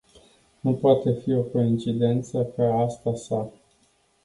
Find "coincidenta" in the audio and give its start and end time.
1.41-2.45